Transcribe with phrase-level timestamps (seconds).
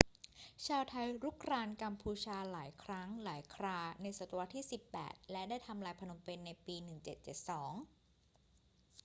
[0.67, 4.65] ชาวไทยรุกรานกัมพูชาหลายครั้งหลายคราในศตวรรษที่
[4.97, 6.89] 18 และได้ทำลายพนมเปญในปี 1772